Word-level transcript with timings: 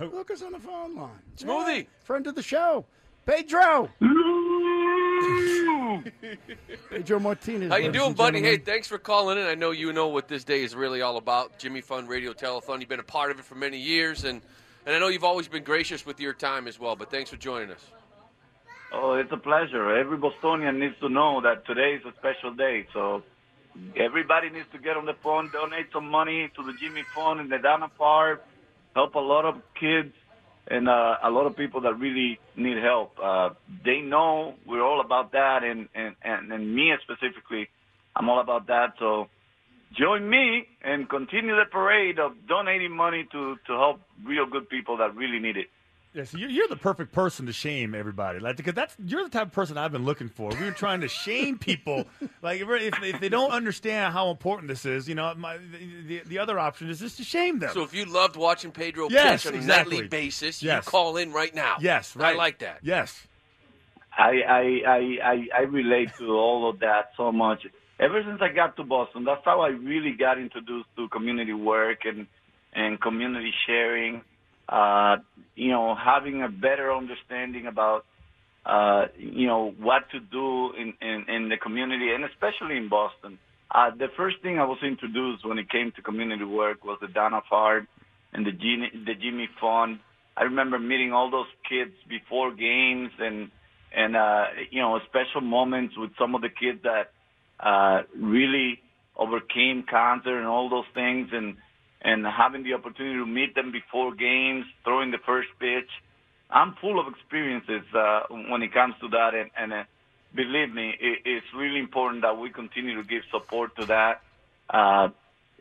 Look 0.00 0.30
us 0.30 0.42
on 0.42 0.52
the 0.52 0.58
phone 0.58 0.94
line. 0.94 1.10
Smoothie. 1.36 1.78
Yeah, 1.78 2.04
friend 2.04 2.26
of 2.26 2.34
the 2.34 2.42
show. 2.42 2.84
Pedro. 3.24 3.88
Pedro 6.90 7.18
Martinez. 7.18 7.70
How 7.70 7.76
you 7.76 7.90
doing, 7.90 8.08
and 8.08 8.16
buddy? 8.16 8.40
Hey, 8.40 8.58
thanks 8.58 8.86
for 8.86 8.98
calling 8.98 9.38
in. 9.38 9.46
I 9.46 9.54
know 9.54 9.70
you 9.70 9.92
know 9.92 10.08
what 10.08 10.28
this 10.28 10.44
day 10.44 10.62
is 10.62 10.76
really 10.76 11.02
all 11.02 11.16
about. 11.16 11.58
Jimmy 11.58 11.80
Fund 11.80 12.08
Radio 12.08 12.32
Telethon. 12.32 12.80
You've 12.80 12.88
been 12.88 13.00
a 13.00 13.04
part 13.04 13.30
of 13.30 13.38
it 13.38 13.44
for 13.44 13.54
many 13.54 13.78
years, 13.78 14.24
and, 14.24 14.42
and 14.84 14.94
I 14.94 14.98
know 14.98 15.08
you've 15.08 15.24
always 15.24 15.48
been 15.48 15.64
gracious 15.64 16.04
with 16.04 16.20
your 16.20 16.34
time 16.34 16.68
as 16.68 16.78
well. 16.78 16.94
But 16.94 17.10
thanks 17.10 17.30
for 17.30 17.36
joining 17.36 17.70
us. 17.70 17.84
Oh, 18.92 19.14
it's 19.14 19.32
a 19.32 19.36
pleasure. 19.36 19.96
Every 19.96 20.18
Bostonian 20.18 20.78
needs 20.78 20.94
to 21.00 21.08
know 21.08 21.40
that 21.40 21.66
today 21.66 21.94
is 21.94 22.02
a 22.04 22.12
special 22.18 22.54
day. 22.54 22.86
So 22.92 23.22
everybody 23.96 24.50
needs 24.50 24.68
to 24.72 24.78
get 24.78 24.96
on 24.96 25.06
the 25.06 25.14
phone, 25.14 25.50
donate 25.52 25.86
some 25.92 26.08
money 26.08 26.50
to 26.54 26.62
the 26.62 26.72
Jimmy 26.74 27.02
Fund 27.14 27.40
in 27.40 27.48
the 27.48 27.58
Dana 27.58 27.88
Park, 27.98 28.44
help 28.96 29.14
a 29.14 29.26
lot 29.34 29.44
of 29.44 29.56
kids 29.78 30.12
and 30.68 30.88
uh, 30.88 31.16
a 31.22 31.30
lot 31.30 31.46
of 31.46 31.54
people 31.54 31.82
that 31.82 31.94
really 31.98 32.40
need 32.56 32.78
help. 32.82 33.12
Uh, 33.22 33.50
they 33.84 34.00
know 34.00 34.54
we're 34.66 34.82
all 34.82 35.00
about 35.04 35.32
that, 35.32 35.62
and, 35.62 35.88
and, 35.94 36.16
and, 36.22 36.50
and 36.50 36.74
me 36.74 36.92
specifically, 37.04 37.68
I'm 38.16 38.28
all 38.28 38.40
about 38.40 38.66
that. 38.66 38.94
So 38.98 39.26
join 39.96 40.28
me 40.28 40.66
and 40.82 41.08
continue 41.08 41.54
the 41.54 41.66
parade 41.70 42.18
of 42.18 42.32
donating 42.48 42.96
money 42.96 43.28
to, 43.32 43.56
to 43.66 43.72
help 43.74 44.00
real 44.24 44.46
good 44.50 44.68
people 44.68 44.96
that 44.96 45.14
really 45.14 45.38
need 45.38 45.56
it. 45.56 45.68
Yeah, 46.16 46.24
so 46.24 46.38
you're, 46.38 46.48
you're 46.48 46.68
the 46.68 46.76
perfect 46.76 47.12
person 47.12 47.44
to 47.44 47.52
shame 47.52 47.94
everybody, 47.94 48.38
like 48.38 48.56
because 48.56 48.72
that's 48.72 48.96
you're 49.04 49.22
the 49.24 49.28
type 49.28 49.48
of 49.48 49.52
person 49.52 49.76
I've 49.76 49.92
been 49.92 50.06
looking 50.06 50.30
for. 50.30 50.48
We 50.48 50.64
were 50.64 50.70
trying 50.70 51.02
to 51.02 51.08
shame 51.08 51.58
people, 51.58 52.06
like 52.42 52.58
if, 52.62 52.66
if 52.70 53.02
if 53.02 53.20
they 53.20 53.28
don't 53.28 53.50
understand 53.50 54.14
how 54.14 54.30
important 54.30 54.68
this 54.68 54.86
is, 54.86 55.10
you 55.10 55.14
know, 55.14 55.34
my, 55.36 55.58
the, 55.58 56.00
the 56.06 56.22
the 56.26 56.38
other 56.38 56.58
option 56.58 56.88
is 56.88 57.00
just 57.00 57.18
to 57.18 57.22
shame 57.22 57.58
them. 57.58 57.70
So 57.74 57.82
if 57.82 57.92
you 57.92 58.06
loved 58.06 58.36
watching 58.36 58.72
Pedro 58.72 59.08
Yes, 59.10 59.44
pitch 59.44 59.52
on 59.52 59.60
a 59.60 59.62
nightly 59.66 60.08
basis, 60.08 60.62
Yes. 60.62 60.86
you 60.86 60.90
call 60.90 61.18
in 61.18 61.34
right 61.34 61.54
now. 61.54 61.76
yes, 61.80 62.16
right. 62.16 62.34
I 62.34 62.38
like 62.38 62.60
that. 62.60 62.78
Yes. 62.82 63.26
I, 64.16 64.40
I, 64.48 64.80
I, 64.88 64.98
I, 65.22 65.48
I 65.54 65.60
relate 65.64 66.08
to 66.18 66.30
all 66.30 66.70
of 66.70 66.78
that 66.78 67.10
so 67.18 67.30
much. 67.30 67.66
Ever 68.00 68.22
since 68.26 68.40
I 68.40 68.48
got 68.48 68.74
to 68.78 68.84
Boston, 68.84 69.24
that's 69.24 69.44
how 69.44 69.60
I 69.60 69.68
really 69.68 70.12
got 70.12 70.38
introduced 70.38 70.88
to 70.96 71.10
community 71.10 71.52
work 71.52 72.06
and, 72.06 72.26
and 72.72 72.98
community 72.98 73.52
sharing. 73.66 74.22
Uh, 74.68 75.16
you 75.54 75.70
know, 75.70 75.94
having 75.94 76.42
a 76.42 76.48
better 76.48 76.92
understanding 76.92 77.66
about, 77.66 78.04
uh, 78.64 79.06
you 79.16 79.46
know, 79.46 79.72
what 79.78 80.10
to 80.10 80.18
do 80.18 80.72
in, 80.74 80.92
in, 81.00 81.24
in 81.28 81.48
the 81.48 81.56
community 81.56 82.12
and 82.12 82.24
especially 82.24 82.76
in 82.76 82.88
Boston. 82.88 83.38
Uh, 83.70 83.90
the 83.96 84.08
first 84.16 84.36
thing 84.42 84.58
I 84.58 84.64
was 84.64 84.78
introduced 84.82 85.46
when 85.46 85.58
it 85.58 85.70
came 85.70 85.92
to 85.96 86.02
community 86.02 86.44
work 86.44 86.84
was 86.84 86.98
the 87.00 87.08
Dana-Farber 87.08 87.86
and 88.32 88.44
the 88.44 88.52
Jimmy, 88.52 88.90
the 89.04 89.14
Jimmy 89.14 89.48
Fund. 89.60 90.00
I 90.36 90.42
remember 90.42 90.78
meeting 90.78 91.12
all 91.12 91.30
those 91.30 91.46
kids 91.68 91.92
before 92.08 92.52
games 92.52 93.10
and, 93.18 93.50
and, 93.96 94.16
uh, 94.16 94.44
you 94.70 94.82
know, 94.82 94.98
special 95.08 95.40
moments 95.40 95.94
with 95.96 96.10
some 96.18 96.34
of 96.34 96.42
the 96.42 96.50
kids 96.50 96.80
that, 96.82 97.12
uh, 97.60 98.02
really 98.14 98.80
overcame 99.16 99.84
cancer 99.88 100.36
and 100.36 100.46
all 100.46 100.68
those 100.68 100.84
things 100.92 101.28
and, 101.32 101.56
and 102.02 102.24
having 102.26 102.62
the 102.62 102.74
opportunity 102.74 103.18
to 103.18 103.26
meet 103.26 103.54
them 103.54 103.72
before 103.72 104.14
games, 104.14 104.64
throwing 104.84 105.10
the 105.10 105.18
first 105.24 105.48
pitch. 105.58 105.90
I'm 106.50 106.76
full 106.80 107.00
of 107.00 107.06
experiences, 107.12 107.82
uh, 107.94 108.20
when 108.30 108.62
it 108.62 108.72
comes 108.72 108.94
to 109.00 109.08
that 109.08 109.34
and, 109.34 109.50
and, 109.56 109.72
uh, 109.72 109.82
believe 110.34 110.72
me, 110.72 110.94
it, 111.00 111.18
it's 111.24 111.46
really 111.56 111.80
important 111.80 112.22
that 112.22 112.38
we 112.38 112.50
continue 112.50 112.94
to 112.96 113.08
give 113.08 113.22
support 113.32 113.74
to 113.76 113.86
that. 113.86 114.20
Uh, 114.68 115.08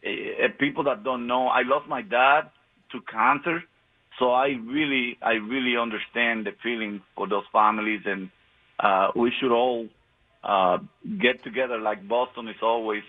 eh, 0.03 0.47
people 0.59 0.83
that 0.83 1.03
don't 1.03 1.25
know, 1.25 1.47
I 1.47 1.61
lost 1.63 1.87
my 1.87 2.01
dad 2.01 2.51
to 2.91 2.99
cancer, 3.11 3.63
so 4.19 4.31
I 4.31 4.47
really, 4.65 5.17
I 5.21 5.33
really 5.33 5.77
understand 5.77 6.45
the 6.45 6.51
feeling 6.61 7.01
for 7.15 7.27
those 7.27 7.43
families, 7.51 8.01
and 8.05 8.29
uh, 8.79 9.09
we 9.15 9.31
should 9.39 9.51
all 9.51 9.87
uh, 10.43 10.77
get 11.19 11.43
together 11.43 11.79
like 11.79 12.07
Boston 12.07 12.47
is 12.47 12.55
always, 12.61 13.03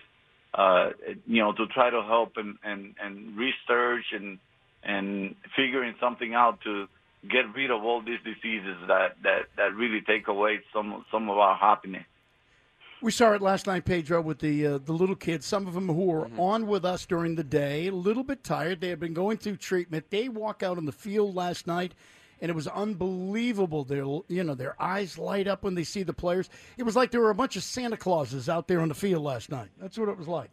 uh, 0.56 0.90
you 1.26 1.42
know, 1.42 1.52
to 1.52 1.66
try 1.66 1.90
to 1.90 2.02
help 2.02 2.32
and, 2.36 2.56
and, 2.64 2.94
and 3.02 3.36
research 3.36 4.06
and 4.12 4.38
and 4.82 5.34
figuring 5.56 5.94
something 6.00 6.32
out 6.34 6.60
to 6.62 6.86
get 7.28 7.44
rid 7.54 7.70
of 7.72 7.82
all 7.82 8.00
these 8.02 8.20
diseases 8.24 8.76
that, 8.86 9.16
that, 9.24 9.46
that 9.56 9.74
really 9.74 10.00
take 10.00 10.28
away 10.28 10.60
some 10.72 11.04
some 11.10 11.28
of 11.28 11.38
our 11.38 11.56
happiness. 11.56 12.04
We 13.02 13.10
saw 13.10 13.32
it 13.32 13.42
last 13.42 13.66
night, 13.66 13.84
Pedro, 13.84 14.20
with 14.22 14.38
the 14.38 14.66
uh, 14.66 14.78
the 14.78 14.92
little 14.92 15.16
kids. 15.16 15.44
Some 15.44 15.66
of 15.66 15.74
them 15.74 15.88
who 15.88 16.04
were 16.06 16.26
Mm-hmm. 16.26 16.40
on 16.40 16.66
with 16.66 16.84
us 16.84 17.04
during 17.04 17.34
the 17.34 17.44
day, 17.44 17.88
a 17.88 17.92
little 17.92 18.24
bit 18.24 18.42
tired. 18.42 18.80
They 18.80 18.88
had 18.88 19.00
been 19.00 19.14
going 19.14 19.36
through 19.38 19.56
treatment. 19.56 20.06
They 20.10 20.28
walk 20.28 20.62
out 20.62 20.78
on 20.78 20.86
the 20.86 20.92
field 20.92 21.34
last 21.34 21.66
night, 21.66 21.92
and 22.40 22.50
it 22.50 22.54
was 22.54 22.68
unbelievable. 22.68 23.84
Their 23.84 24.04
you 24.28 24.44
know 24.44 24.54
their 24.54 24.80
eyes 24.80 25.18
light 25.18 25.46
up 25.46 25.62
when 25.62 25.74
they 25.74 25.84
see 25.84 26.02
the 26.02 26.12
players. 26.12 26.48
It 26.76 26.82
was 26.82 26.96
like 26.96 27.10
there 27.10 27.20
were 27.20 27.30
a 27.30 27.34
bunch 27.34 27.56
of 27.56 27.62
Santa 27.62 27.96
Clauses 27.96 28.48
out 28.48 28.68
there 28.68 28.80
on 28.80 28.88
the 28.88 28.94
field 28.94 29.22
last 29.22 29.50
night. 29.50 29.68
That's 29.80 29.98
what 29.98 30.08
it 30.08 30.16
was 30.16 30.28
like. 30.28 30.50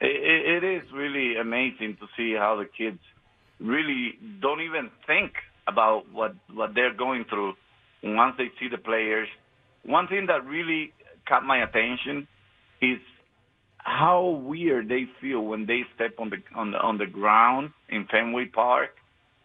It, 0.00 0.62
it 0.62 0.64
is 0.64 0.82
really 0.92 1.36
amazing 1.36 1.96
to 2.00 2.08
see 2.16 2.34
how 2.34 2.56
the 2.56 2.64
kids 2.64 2.98
really 3.60 4.18
don't 4.40 4.60
even 4.60 4.90
think 5.06 5.32
about 5.66 6.10
what 6.12 6.34
what 6.52 6.74
they're 6.74 6.94
going 6.94 7.24
through 7.24 7.54
once 8.02 8.34
they 8.38 8.50
see 8.58 8.68
the 8.68 8.78
players. 8.78 9.28
One 9.84 10.08
thing 10.08 10.26
that 10.26 10.44
really 10.44 10.92
caught 11.28 11.44
my 11.44 11.62
attention 11.62 12.26
is 12.80 12.98
how 13.78 14.40
weird 14.44 14.88
they 14.88 15.06
feel 15.20 15.40
when 15.40 15.66
they 15.66 15.82
step 15.94 16.14
on 16.18 16.30
the 16.30 16.38
on 16.54 16.72
the 16.72 16.78
on 16.78 16.98
the 16.98 17.06
ground 17.06 17.70
in 17.88 18.06
Fenway 18.06 18.46
Park, 18.46 18.90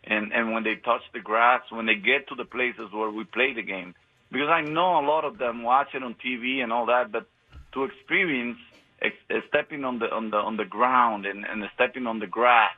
and 0.04 0.32
and 0.34 0.54
when 0.54 0.64
they 0.64 0.76
touch 0.76 1.02
the 1.14 1.20
grass, 1.20 1.62
when 1.70 1.86
they 1.86 1.96
get 1.96 2.28
to 2.30 2.36
the 2.36 2.46
places 2.46 2.92
where 2.92 3.10
we 3.10 3.24
play 3.24 3.54
the 3.54 3.64
game. 3.64 3.94
Because 4.32 4.50
I 4.50 4.62
know 4.62 5.00
a 5.00 5.06
lot 5.06 5.24
of 5.24 5.38
them 5.38 5.64
watch 5.64 5.90
it 5.94 6.04
on 6.04 6.16
TV 6.16 6.62
and 6.62 6.74
all 6.74 6.88
that, 6.88 7.12
but 7.12 7.28
to 7.74 7.86
experience 7.86 8.58
ex- 9.02 9.16
uh, 9.30 9.40
stepping 9.48 9.84
on 9.84 10.00
the 10.00 10.08
on 10.08 10.30
the 10.30 10.38
on 10.38 10.58
the 10.58 10.66
ground 10.66 11.26
and, 11.26 11.46
and 11.46 11.64
stepping 11.76 12.08
on 12.08 12.20
the 12.20 12.28
grass 12.28 12.74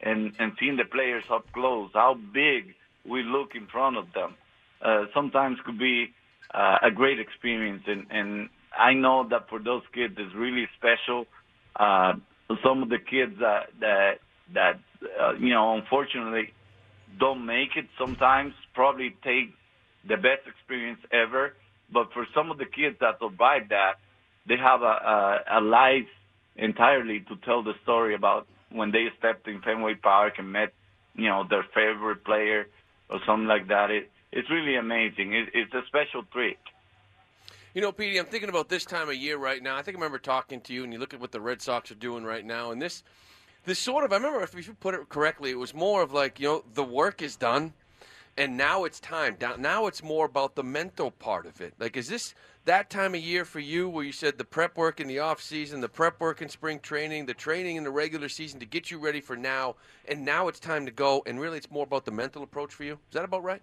and 0.00 0.32
and 0.38 0.52
seeing 0.58 0.76
the 0.76 0.84
players 0.84 1.24
up 1.30 1.44
close, 1.52 1.90
how 1.94 2.14
big 2.32 2.74
we 3.08 3.22
look 3.22 3.54
in 3.54 3.66
front 3.66 3.96
of 3.96 4.06
them, 4.14 4.34
uh, 4.82 5.04
sometimes 5.14 5.58
could 5.64 5.78
be 5.78 6.12
uh, 6.52 6.78
a 6.82 6.90
great 6.90 7.18
experience. 7.18 7.82
And 7.86 8.06
and 8.10 8.48
I 8.76 8.94
know 8.94 9.26
that 9.30 9.48
for 9.48 9.58
those 9.58 9.82
kids, 9.92 10.14
it's 10.18 10.34
really 10.34 10.68
special. 10.76 11.26
Uh, 11.76 12.14
some 12.62 12.82
of 12.82 12.88
the 12.88 12.98
kids 12.98 13.34
that 13.40 13.70
that 13.80 14.14
that 14.52 14.80
uh, 15.20 15.32
you 15.34 15.50
know, 15.50 15.74
unfortunately, 15.74 16.52
don't 17.18 17.44
make 17.46 17.76
it. 17.76 17.86
Sometimes 17.98 18.54
probably 18.74 19.16
take 19.22 19.54
the 20.06 20.16
best 20.16 20.46
experience 20.46 21.00
ever. 21.12 21.54
But 21.92 22.12
for 22.12 22.26
some 22.34 22.50
of 22.50 22.58
the 22.58 22.66
kids 22.66 22.96
that 23.00 23.18
survive 23.20 23.68
that, 23.70 23.94
they 24.46 24.56
have 24.56 24.82
a, 24.82 24.84
a, 24.84 25.58
a 25.58 25.60
life 25.60 26.08
entirely 26.56 27.20
to 27.20 27.36
tell 27.44 27.62
the 27.62 27.74
story 27.82 28.14
about 28.14 28.46
when 28.70 28.90
they 28.90 29.06
stepped 29.18 29.46
in 29.48 29.60
Fenway 29.60 29.94
Park 29.94 30.34
and 30.38 30.52
met, 30.52 30.72
you 31.14 31.28
know, 31.28 31.44
their 31.48 31.64
favorite 31.74 32.24
player 32.24 32.66
or 33.10 33.20
something 33.26 33.46
like 33.46 33.68
that. 33.68 33.90
It, 33.90 34.10
it's 34.32 34.50
really 34.50 34.76
amazing. 34.76 35.34
It, 35.34 35.50
it's 35.54 35.72
a 35.74 35.82
special 35.86 36.24
treat. 36.32 36.58
You 37.74 37.82
know, 37.82 37.92
Petey, 37.92 38.18
I'm 38.18 38.26
thinking 38.26 38.48
about 38.48 38.68
this 38.68 38.84
time 38.84 39.08
of 39.08 39.16
year 39.16 39.36
right 39.36 39.62
now. 39.62 39.76
I 39.76 39.82
think 39.82 39.96
I 39.96 39.98
remember 39.98 40.18
talking 40.18 40.60
to 40.62 40.72
you, 40.72 40.84
and 40.84 40.92
you 40.92 40.98
look 40.98 41.12
at 41.12 41.20
what 41.20 41.32
the 41.32 41.40
Red 41.40 41.60
Sox 41.60 41.90
are 41.90 41.96
doing 41.96 42.24
right 42.24 42.44
now, 42.44 42.70
and 42.70 42.80
this 42.80 43.02
this 43.64 43.78
sort 43.78 44.04
of 44.04 44.12
I 44.12 44.16
remember 44.16 44.42
if 44.42 44.54
you 44.54 44.74
put 44.74 44.94
it 44.94 45.08
correctly, 45.08 45.50
it 45.50 45.58
was 45.58 45.74
more 45.74 46.02
of 46.02 46.12
like 46.12 46.40
you 46.40 46.48
know 46.48 46.64
the 46.74 46.84
work 46.84 47.22
is 47.22 47.36
done, 47.36 47.72
and 48.36 48.56
now 48.56 48.84
it's 48.84 49.00
time. 49.00 49.36
Now 49.58 49.86
it's 49.86 50.02
more 50.02 50.26
about 50.26 50.54
the 50.54 50.64
mental 50.64 51.10
part 51.10 51.46
of 51.46 51.60
it. 51.60 51.74
Like, 51.78 51.96
is 51.96 52.08
this 52.08 52.34
that 52.64 52.88
time 52.88 53.14
of 53.14 53.20
year 53.20 53.44
for 53.44 53.60
you 53.60 53.88
where 53.88 54.04
you 54.04 54.12
said 54.12 54.38
the 54.38 54.44
prep 54.44 54.76
work 54.76 55.00
in 55.00 55.06
the 55.06 55.18
off 55.18 55.40
season, 55.40 55.80
the 55.80 55.88
prep 55.88 56.20
work 56.20 56.40
in 56.40 56.48
spring 56.48 56.80
training, 56.80 57.26
the 57.26 57.34
training 57.34 57.76
in 57.76 57.84
the 57.84 57.90
regular 57.90 58.28
season 58.28 58.58
to 58.60 58.66
get 58.66 58.90
you 58.90 58.98
ready 58.98 59.20
for 59.20 59.36
now, 59.36 59.76
and 60.08 60.24
now 60.24 60.48
it's 60.48 60.60
time 60.60 60.86
to 60.86 60.92
go, 60.92 61.22
and 61.26 61.40
really 61.40 61.58
it's 61.58 61.70
more 61.70 61.84
about 61.84 62.04
the 62.04 62.10
mental 62.10 62.42
approach 62.42 62.72
for 62.72 62.84
you. 62.84 62.94
Is 62.94 63.14
that 63.14 63.24
about 63.24 63.44
right? 63.44 63.62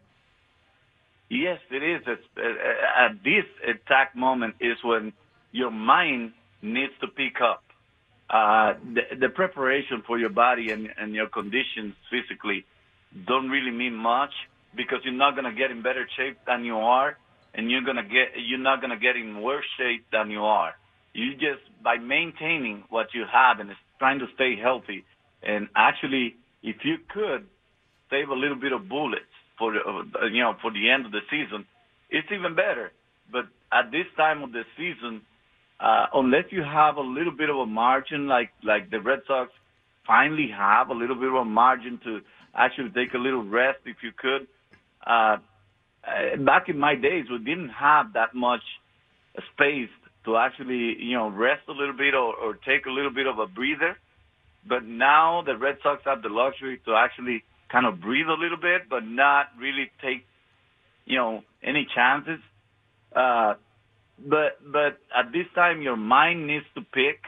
Yes, 1.30 1.60
it 1.70 1.82
is. 1.82 2.02
It's, 2.06 2.24
uh, 2.38 3.06
at 3.06 3.24
this 3.24 3.46
exact 3.64 4.16
moment 4.16 4.56
is 4.60 4.78
when 4.84 5.14
your 5.52 5.72
mind 5.72 6.34
needs 6.62 6.92
to 7.00 7.08
pick 7.08 7.42
up. 7.42 7.64
Uh, 8.32 8.76
the, 8.94 9.02
the 9.20 9.30
preparation 9.30 10.02
for 10.08 10.18
your 10.18 10.30
body 10.30 10.72
and, 10.72 10.90
and 10.98 11.14
your 11.14 11.28
conditions 11.28 11.94
physically 12.10 12.64
don't 13.28 13.50
really 13.50 13.72
mean 13.72 13.94
much 13.94 14.32
because 14.74 15.00
you're 15.04 15.14
not 15.14 15.36
going 15.36 15.44
to 15.44 15.52
get 15.52 15.70
in 15.70 15.82
better 15.82 16.08
shape 16.16 16.38
than 16.48 16.64
you 16.64 16.78
are, 16.78 17.18
and 17.54 17.70
you're 17.70 17.84
gonna 17.84 18.04
get 18.04 18.32
you're 18.38 18.58
not 18.60 18.80
going 18.80 18.92
to 18.92 18.98
get 18.98 19.18
in 19.18 19.42
worse 19.42 19.66
shape 19.78 20.06
than 20.12 20.32
you 20.32 20.44
are. 20.46 20.74
You 21.14 21.34
just 21.34 21.62
by 21.84 21.98
maintaining 21.98 22.86
what 22.90 23.08
you 23.14 23.26
have 23.32 23.60
and 23.60 23.72
trying 24.00 24.20
to 24.20 24.28
stay 24.36 24.56
healthy, 24.56 25.04
and 25.44 25.68
actually, 25.76 26.36
if 26.64 26.78
you 26.86 26.98
could 27.14 27.48
save 28.10 28.30
a 28.30 28.34
little 28.34 28.56
bit 28.56 28.72
of 28.72 28.88
bullets 28.88 29.26
for 29.58 29.76
uh, 29.76 30.26
you 30.32 30.42
know 30.42 30.56
for 30.62 30.72
the 30.72 30.90
end 30.90 31.06
of 31.06 31.12
the 31.12 31.22
season, 31.30 31.66
it's 32.10 32.28
even 32.32 32.56
better. 32.56 32.94
But 33.30 33.48
at 33.74 33.92
this 33.92 34.08
time 34.16 34.44
of 34.44 34.54
the 34.54 34.64
season, 34.78 35.22
uh, 35.82 36.06
unless 36.14 36.46
you 36.52 36.64
have 36.64 36.98
a 36.98 37.02
little 37.02 37.32
bit 37.32 37.50
of 37.50 37.58
a 37.58 37.66
margin, 37.66 38.28
like 38.28 38.52
like 38.64 38.92
the 38.92 39.00
Red 39.00 39.20
Sox 39.28 39.52
finally 40.06 40.50
have 40.56 40.90
a 40.90 40.94
little 40.94 41.16
bit 41.16 41.30
of 41.30 41.36
a 41.36 41.46
margin 41.46 42.00
to 42.04 42.20
actually 42.56 42.90
take 42.90 43.14
a 43.14 43.18
little 43.18 43.44
rest 43.44 43.80
if 43.86 43.98
you 44.04 44.12
could. 44.16 44.48
Uh, 45.06 45.38
uh, 46.04 46.38
back 46.46 46.70
in 46.70 46.78
my 46.78 46.96
days, 46.96 47.26
we 47.32 47.38
didn't 47.40 47.70
have 47.70 48.14
that 48.14 48.34
much 48.34 48.62
space 49.54 49.90
to 50.26 50.38
actually, 50.38 50.96
you 51.00 51.18
know, 51.18 51.30
rest 51.30 51.62
a 51.68 51.72
little 51.72 51.96
bit 51.96 52.14
or, 52.14 52.36
or 52.36 52.54
take 52.54 52.86
a 52.86 52.92
little 52.92 53.14
bit 53.14 53.28
of 53.28 53.40
a 53.40 53.48
breather. 53.48 53.98
But 54.68 54.84
now 54.86 55.42
the 55.46 55.58
Red 55.58 55.78
Sox 55.82 56.04
have 56.06 56.22
the 56.22 56.30
luxury 56.30 56.80
to 56.86 56.94
actually 56.94 57.44
kind 57.72 57.86
of 57.86 58.02
breathe 58.02 58.28
a 58.28 58.40
little 58.40 58.58
bit, 58.58 58.90
but 58.90 59.04
not 59.04 59.48
really 59.60 59.90
take, 60.02 60.26
you 61.06 61.18
know, 61.18 61.42
any 61.64 61.88
chances. 61.96 62.40
Uh, 63.16 63.56
but 64.28 64.60
but 64.72 65.00
at 65.16 65.32
this 65.32 65.48
time, 65.56 65.82
your 65.82 65.98
mind 65.98 66.48
needs 66.48 66.66
to 66.76 66.82
pick. 66.82 67.22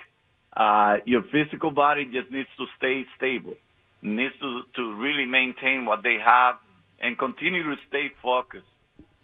Uh, 0.56 0.98
your 1.06 1.24
physical 1.32 1.72
body 1.72 2.06
just 2.06 2.32
needs 2.32 2.50
to 2.58 2.66
stay 2.78 3.06
stable. 3.18 3.56
Needs 4.02 4.34
to 4.42 4.62
to 4.76 4.94
really 4.96 5.26
maintain 5.26 5.86
what 5.86 6.04
they 6.04 6.18
have 6.24 6.56
and 7.00 7.18
continue 7.18 7.64
to 7.64 7.76
stay 7.88 8.12
focused. 8.22 8.66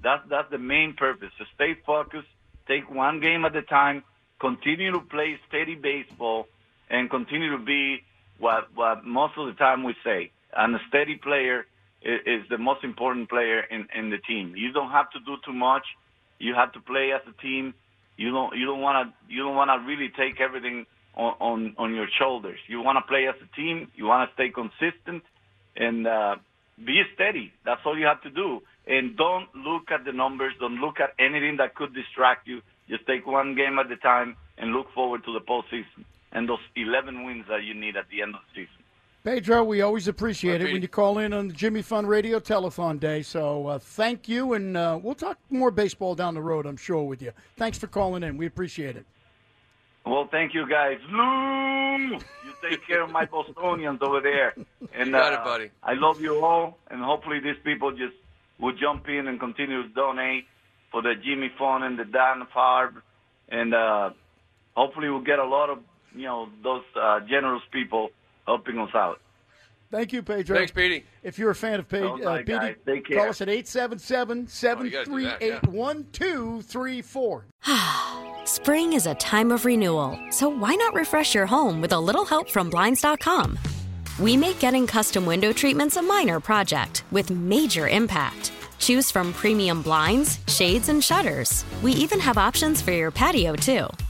That's 0.01 0.24
that's 0.30 0.50
the 0.50 0.57
main 0.57 0.94
purpose. 0.94 1.30
To 1.38 1.45
stay 1.56 1.77
focused, 1.86 2.27
take 2.68 2.89
one 2.89 3.19
game 3.19 3.45
at 3.45 3.56
a 3.56 3.62
time, 3.62 4.04
continue 4.39 4.92
to 4.92 5.01
play 5.01 5.39
steady 5.48 5.75
baseball, 5.75 6.48
and 6.89 7.10
continue 7.10 7.51
to 7.57 7.63
be 7.63 8.04
what 8.39 8.69
what 8.74 9.06
most 9.06 9.33
of 9.38 9.48
the 9.48 9.54
time 9.54 9.83
we 9.83 9.95
say. 10.04 10.31
And 10.56 10.75
a 10.75 10.80
steady 10.88 11.15
player 11.15 11.65
is, 12.01 12.19
is 12.25 12.50
the 12.50 12.57
most 12.57 12.83
important 12.83 13.30
player 13.30 13.60
in, 13.69 13.88
in 13.95 14.10
the 14.10 14.18
team. 14.18 14.56
You 14.56 14.72
don't 14.72 14.92
have 14.92 15.12
to 15.12 15.19
do 15.19 15.36
too 15.45 15.54
much. 15.54 15.83
You 16.39 16.56
have 16.56 16.74
to 16.74 16.80
play 16.80 17.12
as 17.13 17.21
a 17.27 17.41
team. 17.41 17.74
You 18.18 18.31
don't 18.31 18.56
you 18.56 18.65
don't 18.65 18.81
want 18.81 19.09
to 19.09 19.33
you 19.33 19.44
don't 19.44 19.56
want 19.56 19.69
to 19.69 19.88
really 19.88 20.09
take 20.09 20.41
everything 20.41 20.86
on, 21.15 21.33
on 21.39 21.75
on 21.77 21.95
your 21.95 22.07
shoulders. 22.19 22.59
You 22.68 22.81
want 22.81 22.97
to 22.97 23.07
play 23.07 23.27
as 23.27 23.36
a 23.41 23.56
team. 23.56 23.89
You 23.95 24.06
want 24.06 24.30
to 24.30 24.33
stay 24.33 24.50
consistent, 24.50 25.24
and 25.75 26.07
uh, 26.07 26.36
be 26.77 27.01
steady. 27.15 27.53
That's 27.65 27.81
all 27.86 27.97
you 27.97 28.06
have 28.06 28.21
to 28.24 28.30
do. 28.30 28.62
And 28.88 29.15
don't 29.15 29.47
look 29.56 29.91
at 29.91 30.06
the 30.06 30.12
numbers. 30.12 30.53
Don't 30.59 30.81
look 30.81 31.00
at 31.00 31.12
anything 31.19 31.57
that 31.57 31.75
could 31.75 31.94
distract 31.94 32.47
you. 32.47 32.62
Just 32.89 33.06
take 33.06 33.27
one 33.27 33.56
game 33.56 33.77
at 33.77 33.91
a 33.91 33.97
time 33.97 34.36
and 34.57 34.71
look 34.71 34.88
forward 34.95 35.24
to 35.25 35.33
the 35.33 35.41
postseason 35.41 36.06
and 36.31 36.47
those 36.47 36.59
11 36.75 37.25
wins 37.25 37.45
that 37.50 37.63
you 37.63 37.74
need 37.74 37.95
at 37.97 38.06
the 38.09 38.21
end 38.21 38.36
of 38.36 38.41
the 38.53 38.62
season. 38.62 38.83
Pedro, 39.24 39.66
we 39.66 39.81
always 39.81 40.07
appreciate 40.07 40.62
it 40.62 40.71
when 40.71 40.81
you 40.81 40.88
call 40.88 41.18
in 41.18 41.33
on 41.33 41.50
the 41.50 41.54
Jimmy 41.54 41.81
Fund 41.81 42.07
Radio 42.07 42.39
Telethon 42.39 43.00
Day. 43.00 43.21
So 43.21 43.68
uh, 43.68 43.77
thank 43.80 44.30
you, 44.30 44.54
and 44.54 44.77
uh, 44.77 44.98
we'll 45.01 45.13
talk 45.13 45.38
more 45.50 45.71
baseball 45.71 46.16
down 46.16 46.33
the 46.33 46.42
road, 46.42 46.66
I'm 46.66 46.77
sure, 46.77 47.04
with 47.04 47.21
you. 47.21 47.33
Thanks 47.57 47.77
for 47.77 47.88
calling 47.88 48.24
in. 48.24 48.38
We 48.38 48.45
appreciate 48.45 48.95
it. 48.95 49.06
Well, 50.06 50.30
thank 50.31 50.54
you, 50.54 50.68
guys. 50.69 51.00
Lou, 51.12 52.13
you 52.13 52.19
take 52.69 52.88
care 52.88 53.04
of 53.04 53.12
my 53.12 53.25
Bostonians 53.25 54.00
over 54.01 54.21
there. 54.21 54.56
And 54.94 55.07
you 55.07 55.12
got 55.12 55.33
uh, 55.33 55.42
it, 55.42 55.44
buddy. 55.44 55.72
I 55.83 55.94
love 55.95 56.22
you 56.22 56.44
all, 56.44 56.77
and 56.89 57.04
hopefully 57.04 57.42
these 57.42 57.57
people 57.65 57.92
just 57.92 58.15
will 58.57 58.74
jump 58.74 59.10
in 59.10 59.27
and 59.27 59.38
continue 59.38 59.83
to 59.83 59.89
donate 59.89 60.45
for 60.92 61.01
the 61.01 61.13
Jimmy 61.22 61.51
Fund 61.57 61.83
and 61.83 62.00
the 62.00 62.06
Dana-Farber, 62.06 63.01
and 63.50 63.74
uh, 63.74 64.12
hopefully 64.75 65.10
we'll 65.10 65.22
get 65.22 65.39
a 65.39 65.45
lot 65.45 65.69
of 65.69 65.80
you 66.15 66.24
know 66.24 66.50
those 66.63 66.83
uh, 66.95 67.19
generous 67.30 67.62
people 67.72 68.10
helping 68.50 68.80
us 68.80 68.90
out. 68.96 69.22
Thank 69.92 70.12
you, 70.12 70.22
Pedro. 70.24 70.57
Thanks, 70.57 70.72
Petey. 70.72 71.06
If 71.24 71.38
you're 71.40 71.51
a 71.51 71.56
fan 71.56 71.80
of 71.80 71.88
Pedro, 71.88 72.22
uh, 72.22 72.38
Petey, 72.38 73.01
call 73.16 73.30
us 73.30 73.42
at 73.42 73.50
877 73.50 74.48
738 74.48 75.68
1234. 75.68 77.46
Spring 78.46 78.94
is 78.94 79.06
a 79.07 79.16
time 79.16 79.51
of 79.51 79.66
renewal, 79.66 80.19
so 80.31 80.50
why 80.50 80.75
not 80.75 80.94
refresh 80.94 81.34
your 81.36 81.46
home 81.46 81.81
with 81.81 81.92
a 81.94 82.00
little 82.00 82.25
help 82.25 82.50
from 82.50 82.69
Blinds.com? 82.69 83.57
We 84.19 84.36
make 84.36 84.60
getting 84.60 84.86
custom 84.86 85.25
window 85.25 85.54
treatments 85.54 85.98
a 85.98 86.01
minor 86.01 86.40
project 86.40 87.04
with 87.12 87.30
major 87.31 87.88
impact. 87.88 88.51
Choose 88.80 89.12
from 89.12 89.34
premium 89.34 89.81
blinds, 89.81 90.40
shades, 90.48 90.90
and 90.90 91.04
shutters. 91.04 91.66
We 91.81 91.92
even 91.94 92.19
have 92.19 92.38
options 92.38 92.81
for 92.81 92.92
your 92.92 93.12
patio, 93.12 93.56
too. 93.56 93.88